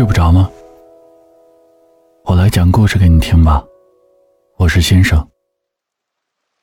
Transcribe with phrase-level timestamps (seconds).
[0.00, 0.50] 睡不着吗？
[2.24, 3.62] 我来讲故事给你听吧。
[4.56, 5.28] 我是先生。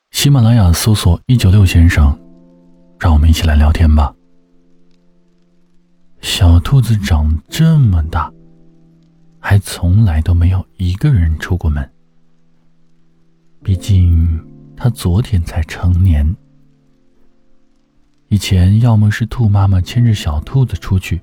[0.09, 2.19] 喜马拉雅搜索“一九六先生”，
[2.99, 4.11] 让我们一起来聊天吧。
[6.19, 8.33] 小兔子长这么大，
[9.39, 11.87] 还从来都没有一个人出过门。
[13.61, 14.43] 毕竟，
[14.75, 16.35] 它昨天才成年。
[18.29, 21.21] 以前，要么是兔妈妈牵着小兔子出去。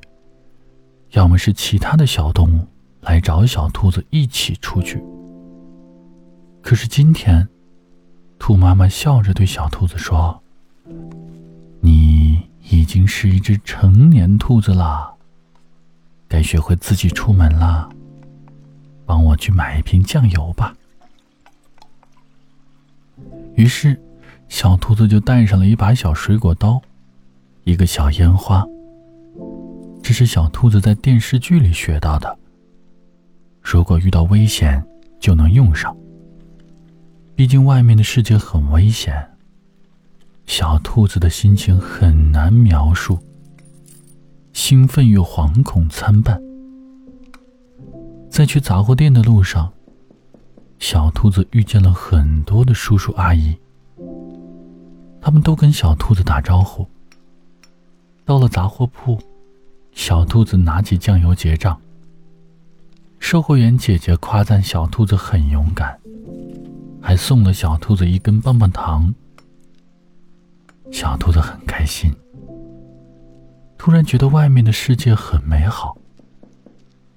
[1.14, 2.66] 要么是其他的小动物
[3.00, 5.02] 来找小兔子一起出去。
[6.60, 7.48] 可是今天，
[8.38, 10.42] 兔妈妈笑着对小兔子说
[11.80, 15.14] ：“你已经是一只成年兔子了，
[16.26, 17.88] 该学会自己出门了。
[19.06, 20.74] 帮我去买一瓶酱油吧。”
[23.54, 24.02] 于是，
[24.48, 26.82] 小兔子就带上了一把小水果刀，
[27.62, 28.66] 一个小烟花。
[30.04, 32.38] 这是小兔子在电视剧里学到的。
[33.62, 34.84] 如果遇到危险，
[35.18, 35.96] 就能用上。
[37.34, 39.26] 毕竟外面的世界很危险，
[40.44, 43.18] 小兔子的心情很难描述，
[44.52, 46.38] 兴奋与惶恐参半。
[48.28, 49.72] 在去杂货店的路上，
[50.78, 53.56] 小兔子遇见了很多的叔叔阿姨，
[55.22, 56.86] 他们都跟小兔子打招呼。
[58.26, 59.18] 到了杂货铺。
[59.94, 61.80] 小兔子拿起酱油结账。
[63.20, 65.98] 售货员姐姐夸赞小兔子很勇敢，
[67.00, 69.14] 还送了小兔子一根棒棒糖。
[70.92, 72.12] 小兔子很开心，
[73.78, 75.96] 突然觉得外面的世界很美好。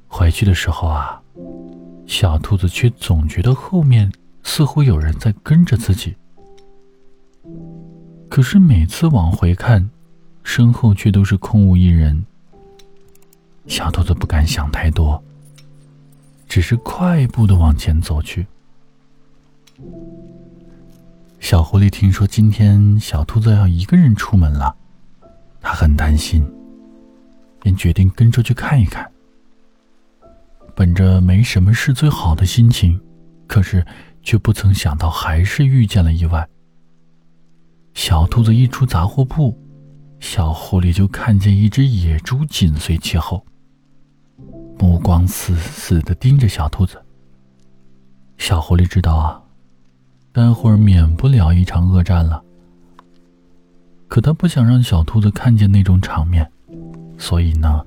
[0.07, 1.21] 回去的时候啊，
[2.05, 4.09] 小兔子却总觉得后面
[4.43, 6.15] 似乎有人在跟着自己，
[8.29, 9.89] 可是每次往回看，
[10.43, 12.25] 身后却都是空无一人。
[13.67, 15.21] 小兔子不敢想太多，
[16.47, 18.47] 只是快步的往前走去。
[21.39, 24.75] 小狐狸听说今天小兔子要一个人出门了，
[25.61, 26.43] 他很担心，
[27.61, 29.09] 便决定跟着去看一看。
[30.75, 32.99] 本着没什么事最好的心情，
[33.47, 33.85] 可是
[34.23, 36.47] 却不曾想到还是遇见了意外。
[37.93, 39.57] 小兔子一出杂货铺，
[40.19, 43.45] 小狐狸就看见一只野猪紧随其后。
[45.07, 47.01] 光死死的盯着小兔子。
[48.37, 49.41] 小狐狸知道啊，
[50.33, 52.43] 待会儿免不了一场恶战了。
[54.09, 56.51] 可他不想让小兔子看见那种场面，
[57.17, 57.85] 所以呢，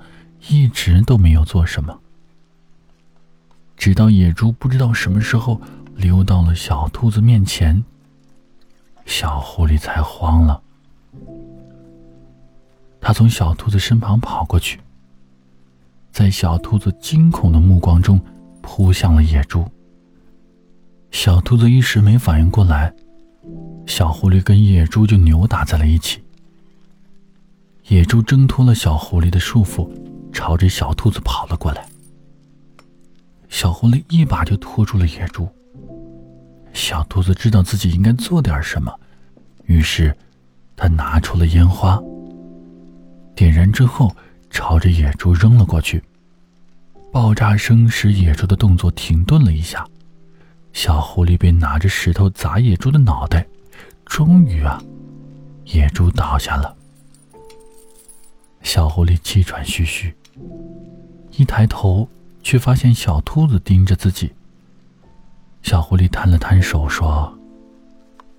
[0.49, 2.01] 一直都没有做什么。
[3.77, 5.61] 直到野猪不知道什么时候
[5.95, 7.85] 溜到了小兔子面前，
[9.05, 10.63] 小狐狸才慌了。
[12.99, 14.81] 他从小兔子身旁跑过去。
[16.21, 18.21] 在小兔子惊恐的目光中，
[18.61, 19.65] 扑向了野猪。
[21.11, 22.93] 小兔子一时没反应过来，
[23.87, 26.23] 小狐狸跟野猪就扭打在了一起。
[27.89, 29.91] 野猪挣脱了小狐狸的束缚，
[30.31, 31.89] 朝着小兔子跑了过来。
[33.49, 35.49] 小狐狸一把就拖住了野猪。
[36.75, 38.95] 小兔子知道自己应该做点什么，
[39.65, 40.15] 于是，
[40.77, 41.99] 他拿出了烟花，
[43.35, 44.15] 点燃之后。
[44.53, 46.03] 朝着野猪扔了过去，
[47.13, 49.85] 爆炸声使野猪的动作停顿了一下，
[50.73, 53.45] 小狐狸便拿着石头砸野猪的脑袋，
[54.05, 54.81] 终于啊，
[55.65, 56.77] 野猪倒下了。
[58.63, 60.15] 小狐狸气喘吁吁，
[61.33, 62.09] 一抬头
[62.43, 64.31] 却发现小兔子盯着自己。
[65.63, 67.37] 小狐狸摊了摊手说：“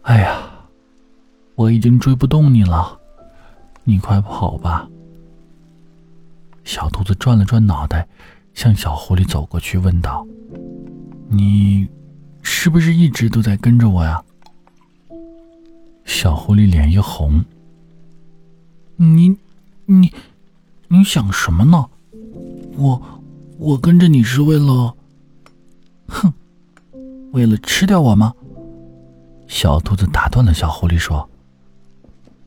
[0.04, 0.42] 哎呀，
[1.56, 2.98] 我已经追不动你了，
[3.84, 4.88] 你快跑吧。”
[6.64, 8.08] 小兔子转了转脑袋，
[8.54, 10.26] 向小狐狸走过去，问道
[11.30, 11.88] ：“你
[12.42, 14.24] 是不是一直都在跟着我呀？”
[16.06, 17.44] 小狐狸脸一红
[18.98, 19.36] ：“你、
[19.86, 20.14] 你、
[20.88, 21.86] 你想什么呢？
[22.78, 23.02] 我、
[23.58, 24.96] 我跟着你是为了……
[26.08, 26.34] 哼，
[27.32, 28.34] 为了吃掉我吗？”
[29.48, 31.28] 小兔子打断了小狐狸说：“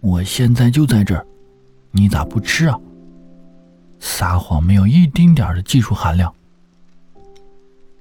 [0.01, 1.27] 我现在就在这儿，
[1.91, 2.79] 你咋不吃啊？”
[4.07, 6.33] 撒谎没有一丁点的技术含量。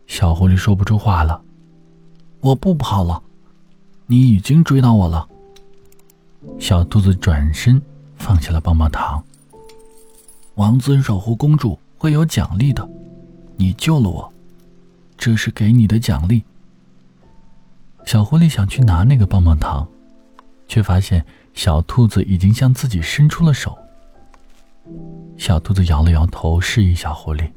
[0.05, 1.41] 小狐狸说不出话了。
[2.41, 3.23] 我不跑了，
[4.05, 5.25] 你已经追到我了。
[6.59, 7.81] 小兔子转身
[8.17, 9.23] 放下了棒棒糖。
[10.55, 12.87] 王子守护公主会有奖励的，
[13.55, 14.31] 你救了我，
[15.17, 16.43] 这是给你的奖励。
[18.05, 19.87] 小狐狸想去拿那个棒棒糖，
[20.67, 23.77] 却发现小兔子已经向自己伸出了手。
[25.43, 27.51] 小兔子摇了摇头，示意小狐狸：“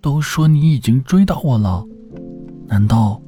[0.00, 1.84] 都说你已经追到我了，
[2.68, 3.20] 难道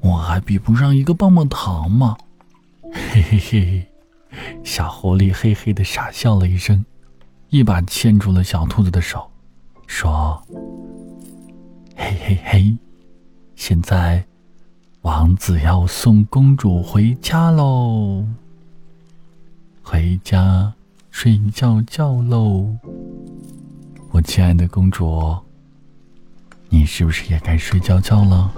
[0.00, 2.16] 我还比不上一个棒棒糖吗？
[3.12, 3.86] 嘿嘿嘿，
[4.64, 6.84] 小狐狸嘿嘿的傻笑了一声，
[7.50, 9.30] 一把牵住了小兔子的手，
[9.86, 10.42] 说
[11.94, 12.76] ：“嘿嘿嘿，
[13.54, 14.24] 现在
[15.02, 18.26] 王子要送公主回家喽，
[19.80, 20.74] 回家
[21.20, 22.76] 睡觉觉喽，
[24.12, 25.36] 我亲爱的公主。”
[26.70, 28.52] 你是不是也该睡觉觉了？